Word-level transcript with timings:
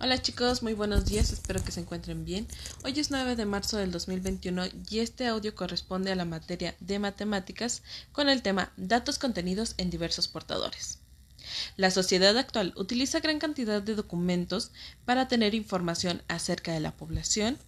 Hola 0.00 0.22
chicos, 0.22 0.62
muy 0.62 0.74
buenos 0.74 1.06
días, 1.06 1.32
espero 1.32 1.60
que 1.64 1.72
se 1.72 1.80
encuentren 1.80 2.24
bien. 2.24 2.46
Hoy 2.84 3.00
es 3.00 3.10
9 3.10 3.34
de 3.34 3.46
marzo 3.46 3.78
del 3.78 3.90
2021 3.90 4.66
y 4.88 5.00
este 5.00 5.26
audio 5.26 5.56
corresponde 5.56 6.12
a 6.12 6.14
la 6.14 6.24
materia 6.24 6.76
de 6.78 7.00
matemáticas 7.00 7.82
con 8.12 8.28
el 8.28 8.40
tema 8.42 8.72
datos 8.76 9.18
contenidos 9.18 9.74
en 9.76 9.90
diversos 9.90 10.28
portadores. 10.28 11.00
La 11.76 11.90
sociedad 11.90 12.38
actual 12.38 12.74
utiliza 12.76 13.18
gran 13.18 13.40
cantidad 13.40 13.82
de 13.82 13.96
documentos 13.96 14.70
para 15.04 15.26
tener 15.26 15.56
información 15.56 16.22
acerca 16.28 16.72
de 16.72 16.78
la 16.78 16.96
población, 16.96 17.58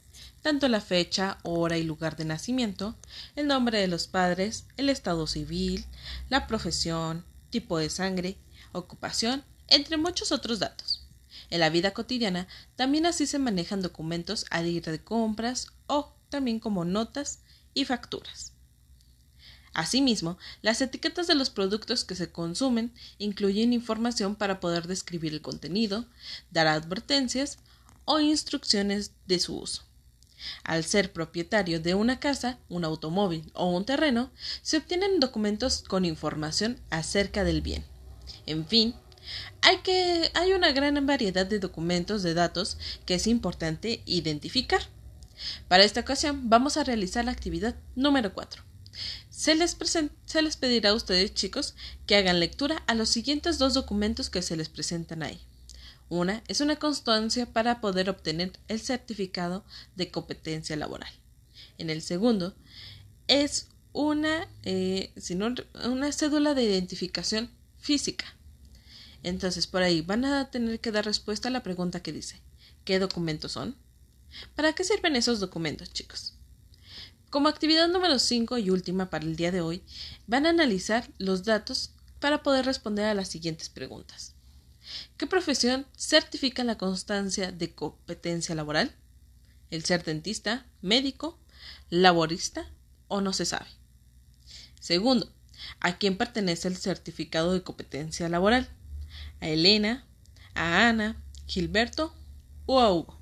tanto 0.41 0.69
la 0.69 0.81
fecha, 0.81 1.39
hora 1.43 1.79
y 1.79 1.83
lugar 1.83 2.15
de 2.15 2.27
nacimiento, 2.27 2.95
el 3.35 3.49
nombre 3.49 3.81
de 3.81 3.89
los 3.89 4.07
padres, 4.07 4.67
el 4.77 4.89
estado 4.89 5.27
civil, 5.27 5.85
la 6.29 6.47
profesión, 6.47 7.25
tipo 7.51 7.77
de 7.77 7.91
sangre, 7.91 8.37
ocupación, 8.71 9.43
entre 9.67 9.97
muchos 9.97 10.31
otros 10.31 10.61
datos. 10.61 11.00
En 11.51 11.61
la 11.61 11.71
vida 11.71 11.93
cotidiana 11.93 12.46
también 12.77 13.07
así 13.07 13.27
se 13.27 13.39
manejan 13.39 13.83
documentos 13.83 14.47
al 14.51 14.66
ir 14.66 14.84
de 14.84 15.02
compras 15.02 15.69
o 15.87 16.15
también 16.29 16.61
como 16.61 16.84
notas 16.84 17.41
y 17.75 17.84
facturas. 17.84 18.52
Asimismo, 19.73 20.37
las 20.62 20.80
etiquetas 20.80 21.27
de 21.27 21.34
los 21.34 21.51
productos 21.51 22.05
que 22.05 22.16
se 22.16 22.33
consumen 22.33 22.92
incluyen 23.19 23.73
información 23.73 24.34
para 24.34 24.59
poder 24.59 24.87
describir 24.87 25.33
el 25.33 25.42
contenido, 25.42 26.06
dar 26.51 26.66
advertencias 26.66 27.59
o 28.05 28.19
instrucciones 28.19 29.12
de 29.27 29.39
su 29.39 29.56
uso. 29.56 29.84
Al 30.64 30.84
ser 30.84 31.12
propietario 31.12 31.80
de 31.80 31.95
una 31.95 32.19
casa, 32.19 32.59
un 32.69 32.84
automóvil 32.84 33.51
o 33.55 33.70
un 33.70 33.84
terreno, 33.84 34.30
se 34.62 34.78
obtienen 34.78 35.20
documentos 35.20 35.83
con 35.87 36.05
información 36.05 36.80
acerca 36.91 37.45
del 37.45 37.61
bien. 37.61 37.84
En 38.47 38.67
fin, 38.67 38.95
hay, 39.62 39.79
que, 39.79 40.30
hay 40.34 40.52
una 40.52 40.73
gran 40.73 41.06
variedad 41.06 41.47
de 41.47 41.59
documentos 41.59 42.23
de 42.23 42.34
datos 42.34 42.78
que 43.06 43.15
es 43.15 43.27
importante 43.27 44.02
identificar. 44.06 44.83
Para 45.69 45.84
esta 45.84 46.00
ocasión 46.00 46.48
vamos 46.50 46.77
a 46.77 46.84
realizar 46.84 47.25
la 47.25 47.33
actividad 47.33 47.75
número 47.95 48.33
4. 48.33 48.62
Se 49.30 49.55
les, 49.55 49.77
se 50.27 50.42
les 50.42 50.56
pedirá 50.56 50.91
a 50.91 50.95
ustedes, 50.95 51.34
chicos, 51.34 51.75
que 52.06 52.17
hagan 52.17 52.41
lectura 52.41 52.83
a 52.86 52.95
los 52.95 53.08
siguientes 53.08 53.58
dos 53.58 53.75
documentos 53.75 54.28
que 54.28 54.42
se 54.42 54.56
les 54.56 54.69
presentan 54.69 55.23
ahí. 55.23 55.41
Una 56.08 56.42
es 56.48 56.61
una 56.61 56.77
constancia 56.77 57.47
para 57.47 57.80
poder 57.80 58.11
obtener 58.11 58.52
el 58.69 58.80
certificado 58.80 59.64
de 59.95 60.11
competencia 60.11 60.77
laboral. 60.77 61.11
En 61.78 61.89
el 61.89 62.02
segundo 62.02 62.55
es 63.28 63.69
una, 63.92 64.48
eh, 64.64 65.12
una 65.84 66.12
cédula 66.12 66.55
de 66.55 66.64
identificación 66.64 67.50
física. 67.78 68.27
Entonces, 69.23 69.67
por 69.67 69.83
ahí 69.83 70.01
van 70.03 70.25
a 70.25 70.51
tener 70.51 70.81
que 70.81 70.93
dar 70.93 71.05
respuesta 71.05 71.49
a 71.49 71.53
la 71.53 71.63
pregunta 71.63 72.03
que 72.03 72.13
dice, 72.13 72.41
¿qué 72.85 72.99
documentos 72.99 73.53
son? 73.53 73.77
¿Para 74.55 74.73
qué 74.73 74.85
sirven 74.85 75.17
esos 75.17 75.41
documentos, 75.41 75.93
chicos? 75.93 76.35
Como 77.31 77.48
actividad 77.48 77.89
número 77.89 78.19
5 78.19 78.59
y 78.59 78.71
última 78.71 79.11
para 79.11 79.25
el 79.25 79.37
día 79.37 79.53
de 79.53 79.61
hoy, 79.61 79.83
van 80.27 80.47
a 80.47 80.51
analizar 80.51 81.09
los 81.19 81.45
datos 81.45 81.93
para 82.19 82.43
poder 82.43 82.65
responder 82.65 83.07
a 83.07 83.15
las 83.15 83.29
siguientes 83.29 83.69
preguntas. 83.69 84.35
¿Qué 85.17 85.27
profesión 85.27 85.87
certifica 85.97 86.65
la 86.65 86.79
constancia 86.79 87.53
de 87.53 87.73
competencia 87.73 88.55
laboral? 88.55 88.97
¿El 89.71 89.85
ser 89.85 90.03
dentista, 90.03 90.67
médico, 90.83 91.39
laborista 91.91 92.69
o 93.07 93.21
no 93.21 93.33
se 93.33 93.45
sabe? 93.45 93.69
Segundo, 94.81 95.33
¿a 95.79 95.98
quién 95.98 96.17
pertenece 96.17 96.67
el 96.67 96.77
certificado 96.77 97.53
de 97.53 97.63
competencia 97.63 98.29
laboral? 98.29 98.69
A 99.41 99.49
Elena, 99.49 100.07
a 100.55 100.89
Ana, 100.89 101.23
Gilberto 101.47 102.15
o 102.67 102.81
a 102.81 102.93
Hugo. 102.93 103.21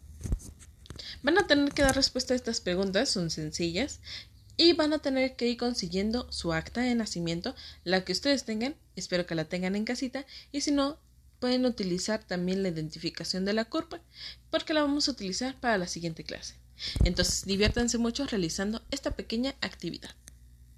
Van 1.22 1.38
a 1.38 1.46
tener 1.46 1.72
que 1.72 1.82
dar 1.82 1.96
respuesta 1.96 2.34
a 2.34 2.36
estas 2.36 2.60
preguntas, 2.60 3.08
son 3.08 3.30
sencillas, 3.30 4.00
y 4.56 4.72
van 4.72 4.92
a 4.92 4.98
tener 4.98 5.36
que 5.36 5.46
ir 5.46 5.56
consiguiendo 5.56 6.30
su 6.32 6.52
acta 6.52 6.80
de 6.80 6.94
nacimiento, 6.94 7.54
la 7.84 8.04
que 8.04 8.12
ustedes 8.12 8.44
tengan, 8.44 8.74
espero 8.96 9.26
que 9.26 9.34
la 9.34 9.44
tengan 9.44 9.76
en 9.76 9.84
casita, 9.84 10.26
y 10.52 10.60
si 10.60 10.72
no, 10.72 10.98
pueden 11.38 11.64
utilizar 11.64 12.24
también 12.24 12.62
la 12.62 12.68
identificación 12.68 13.44
de 13.44 13.52
la 13.52 13.64
curva, 13.64 14.00
porque 14.50 14.74
la 14.74 14.82
vamos 14.82 15.08
a 15.08 15.12
utilizar 15.12 15.58
para 15.60 15.78
la 15.78 15.86
siguiente 15.86 16.24
clase. 16.24 16.56
Entonces, 17.04 17.44
diviértanse 17.44 17.98
mucho 17.98 18.26
realizando 18.26 18.82
esta 18.90 19.12
pequeña 19.12 19.54
actividad. 19.60 20.10